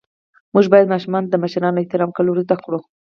موږ 0.53 0.65
باید 0.73 0.91
ماشومانو 0.93 1.29
ته 1.31 1.37
د 1.39 1.41
مشرانو 1.43 1.81
احترام 1.81 2.09
کول 2.17 2.27
ور 2.27 2.39
زده 2.45 2.55
ڪړو. 2.63 2.79